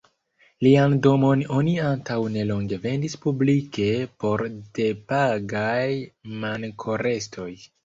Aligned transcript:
Lian 0.67 0.93
domon 1.07 1.43
oni 1.57 1.75
antaŭ 1.89 2.15
nelonge 2.37 2.79
vendis 2.87 3.17
publike 3.27 3.87
por 4.25 4.45
depagaj 4.81 5.87
mankorestoj. 6.43 7.51